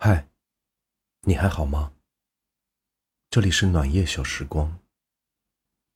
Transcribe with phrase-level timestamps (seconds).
[0.00, 0.28] 嗨，
[1.22, 1.90] 你还好吗？
[3.30, 4.78] 这里是暖夜小时光，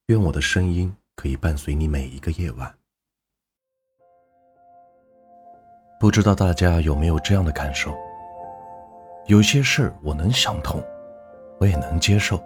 [0.06, 2.74] 愿我的声音可以伴随你每一个夜晚。
[6.00, 7.96] 不知道大家有没有这样的感受？
[9.26, 10.82] 有些事我能想通，
[11.60, 12.42] 我也能接受，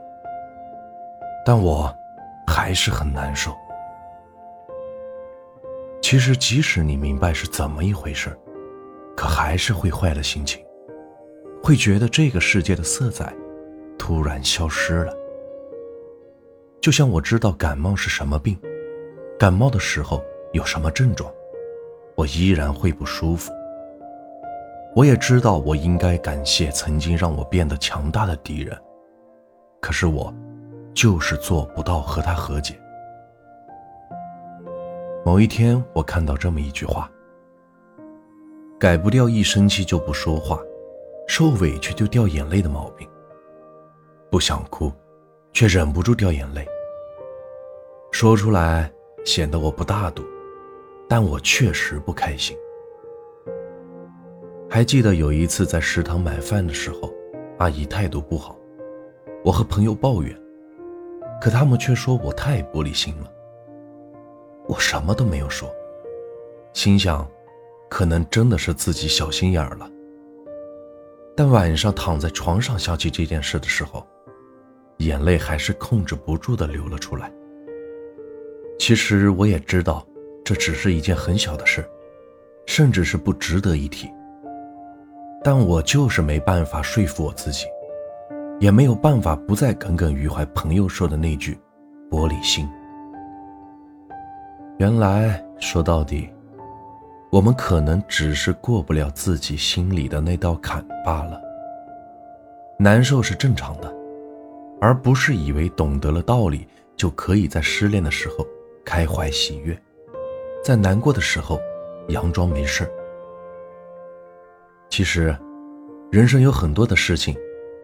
[1.43, 1.91] 但我
[2.47, 3.57] 还是很难受。
[6.03, 8.39] 其实，即使你明白是怎么一回事，
[9.17, 10.63] 可还是会坏了心情。
[11.67, 13.35] 会觉得这个世界的色彩
[13.99, 15.13] 突然消失了，
[16.81, 18.57] 就像我知道感冒是什么病，
[19.37, 21.29] 感冒的时候有什么症状，
[22.15, 23.51] 我依然会不舒服。
[24.95, 28.81] 我也知道我应该感谢曾经让我变得强大的敌人，
[29.81, 30.33] 可是我
[30.95, 32.79] 就是做不到和他和解。
[35.25, 37.11] 某一天，我看到这么一句话：
[38.79, 40.61] 改不掉一生气就不说话。
[41.27, 43.07] 受委屈就掉眼泪的毛病，
[44.31, 44.93] 不想哭，
[45.53, 46.67] 却忍不住掉眼泪。
[48.13, 48.91] 说出来
[49.25, 50.25] 显得我不大度，
[51.09, 52.57] 但我确实不开心。
[54.71, 57.13] 还记得有一次在食堂买饭的时候，
[57.59, 58.57] 阿姨态度不好，
[59.45, 60.35] 我和朋友抱怨，
[61.41, 63.33] 可他们却说我太玻璃心了。
[64.67, 65.69] 我什么都没有说，
[66.73, 67.29] 心想，
[67.89, 69.91] 可能真的是自己小心眼了。
[71.37, 74.07] 但晚上躺在床上想起这件事的时候，
[74.99, 77.31] 眼泪还是控制不住的流了出来。
[78.79, 80.07] 其实我也知道，
[80.43, 81.85] 这只是一件很小的事，
[82.67, 84.11] 甚至是不值得一提。
[85.45, 87.67] 但我就是没办法说服我自己，
[88.59, 91.59] 也没有办法不再耿耿于怀朋友说的那句
[92.11, 92.67] “玻璃心”。
[94.81, 96.31] 原来说到底。
[97.31, 101.41] 我们可能只是过不了自己心里的那道坎罢了。
[102.79, 103.93] 难受是正常的，
[104.81, 106.67] 而不是以为懂得了道理
[106.97, 108.47] 就可以在失恋的时候
[108.85, 109.77] 开怀喜悦，
[110.63, 111.61] 在难过的时候
[112.09, 112.91] 佯装没事。
[114.89, 115.37] 其实，
[116.13, 117.37] 人生有很多的事情，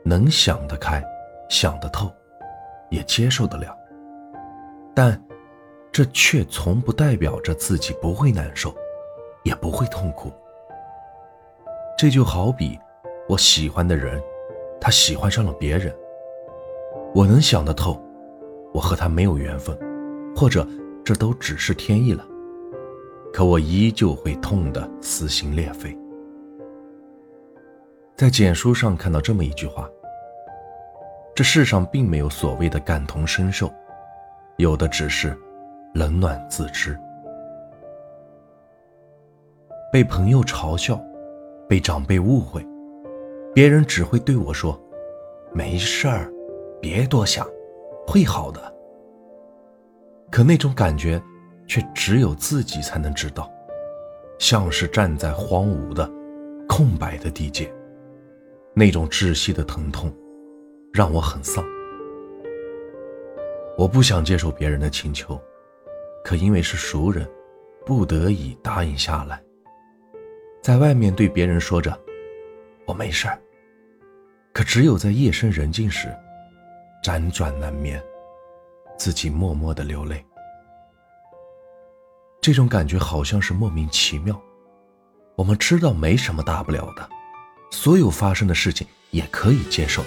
[0.04, 1.02] 能想得开、
[1.48, 2.10] 想得透，
[2.90, 3.76] 也接受得了，
[4.94, 5.20] 但
[5.90, 8.74] 这却从不代表着自己不会难受。
[9.44, 10.32] 也不会痛苦。
[11.98, 12.78] 这就好比
[13.28, 14.20] 我喜欢的人，
[14.80, 15.94] 他喜欢上了别人。
[17.14, 18.02] 我能想得透，
[18.72, 19.78] 我和他没有缘分，
[20.34, 20.66] 或者
[21.04, 22.24] 这都只是天意了。
[23.32, 25.96] 可我依旧会痛得撕心裂肺。
[28.16, 29.88] 在简书上看到这么一句话：
[31.34, 33.72] 这世上并没有所谓的感同身受，
[34.56, 35.36] 有的只是
[35.94, 36.98] 冷暖自知。
[39.92, 40.98] 被朋友嘲笑，
[41.68, 42.66] 被长辈误会，
[43.54, 44.80] 别人只会对我说
[45.52, 46.32] ：“没事儿，
[46.80, 47.46] 别多想，
[48.06, 48.74] 会好的。”
[50.32, 51.22] 可那种感觉，
[51.66, 53.52] 却只有自己才能知道，
[54.38, 56.10] 像是站在荒芜的、
[56.66, 57.70] 空白的地界，
[58.72, 60.10] 那种窒息的疼痛，
[60.90, 61.62] 让我很丧。
[63.76, 65.38] 我不想接受别人的请求，
[66.24, 67.28] 可因为是熟人，
[67.84, 69.38] 不得已答应下来。
[70.62, 71.98] 在外面对别人说着
[72.86, 73.36] “我没事儿”，
[74.54, 76.08] 可只有在夜深人静时，
[77.02, 78.00] 辗转难眠，
[78.96, 80.24] 自己默默的流泪。
[82.40, 84.40] 这种感觉好像是莫名其妙。
[85.34, 87.08] 我们知道没什么大不了的，
[87.72, 90.04] 所有发生的事情也可以接受，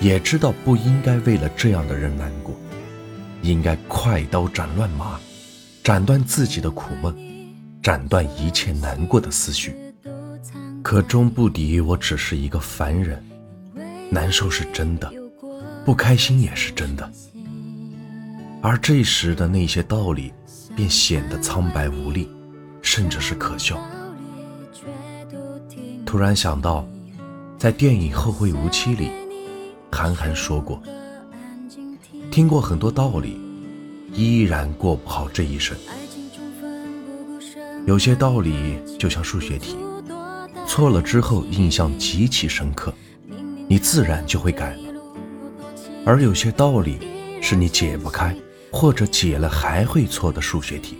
[0.00, 2.54] 也知道不应该为了这样的人难过，
[3.42, 5.18] 应该快刀斩乱麻，
[5.82, 7.33] 斩断自己的苦闷。
[7.84, 9.76] 斩断一切难过的思绪，
[10.82, 13.22] 可终不敌我只是一个凡人，
[14.08, 15.12] 难受是真的，
[15.84, 17.12] 不开心也是真的，
[18.62, 20.32] 而这时的那些道理
[20.74, 22.26] 便显得苍白无力，
[22.80, 23.78] 甚至是可笑。
[26.06, 26.88] 突然想到，
[27.58, 29.10] 在电影《后会无期》里，
[29.92, 30.82] 韩寒说过
[32.32, 33.38] ：“听过很多道理，
[34.10, 35.76] 依然过不好这一生。”
[37.86, 39.76] 有些道理就像数学题，
[40.66, 42.92] 错了之后印象极其深刻，
[43.68, 44.94] 你自然就会改了；
[46.06, 46.98] 而有些道理
[47.42, 48.34] 是你解不开，
[48.72, 50.96] 或者解了还会错的数学题，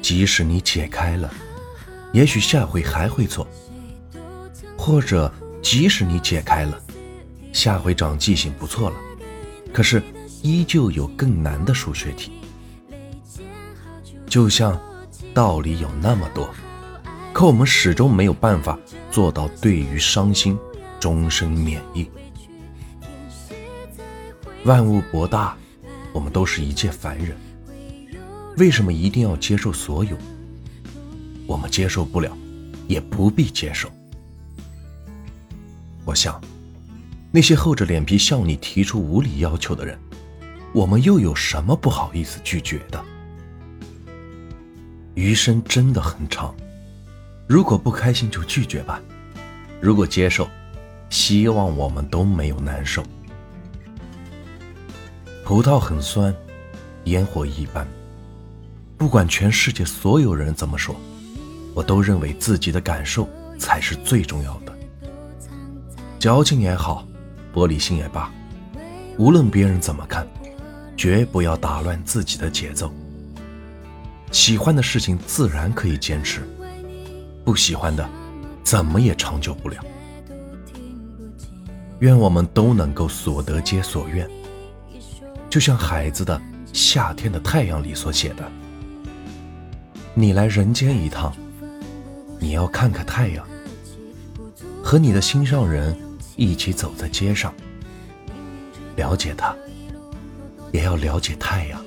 [0.00, 1.30] 即使你解开了，
[2.10, 3.46] 也许下回还会错；
[4.78, 5.30] 或者
[5.60, 6.80] 即使你解开了，
[7.52, 8.96] 下回长记性不错了，
[9.74, 10.02] 可是
[10.42, 12.32] 依旧有更难的数学题，
[14.26, 14.80] 就像。
[15.36, 16.48] 道理有那么多，
[17.34, 18.78] 可我们始终没有办法
[19.10, 20.58] 做到对于伤心
[20.98, 22.08] 终身免疫。
[24.64, 25.54] 万物博大，
[26.14, 27.36] 我们都是一介凡人，
[28.56, 30.16] 为什么一定要接受所有？
[31.46, 32.34] 我们接受不了，
[32.88, 33.90] 也不必接受。
[36.06, 36.40] 我想，
[37.30, 39.98] 那些厚着脸皮向你提出无理要求的人，
[40.72, 43.04] 我们又有什么不好意思拒绝的？
[45.16, 46.54] 余生真的很长，
[47.46, 49.00] 如果不开心就拒绝吧；
[49.80, 50.46] 如果接受，
[51.08, 53.02] 希望我们都没有难受。
[55.42, 56.34] 葡萄很酸，
[57.04, 57.88] 烟火一般。
[58.98, 60.94] 不管全世界所有人怎么说，
[61.72, 63.26] 我都认为自己的感受
[63.58, 64.78] 才是最重要的。
[66.18, 67.08] 矫情也好，
[67.54, 68.30] 玻璃心也罢，
[69.16, 70.28] 无论别人怎么看，
[70.94, 72.92] 绝不要打乱自己的节奏。
[74.32, 76.42] 喜欢的事情自然可以坚持，
[77.44, 78.06] 不喜欢的，
[78.62, 79.82] 怎么也长久不了。
[82.00, 84.28] 愿我们都能够所得皆所愿。
[85.48, 86.38] 就像孩子的
[86.72, 88.50] 《夏天的太阳》里所写的
[90.12, 91.34] ：“你来人间一趟，
[92.38, 93.46] 你要看看太阳，
[94.82, 95.96] 和你的心上人
[96.36, 97.54] 一起走在街上，
[98.96, 99.56] 了解他，
[100.72, 101.82] 也要了解太阳。”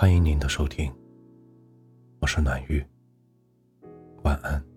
[0.00, 0.90] 欢迎您的收听，
[2.20, 2.82] 我是暖玉，
[4.22, 4.69] 晚安。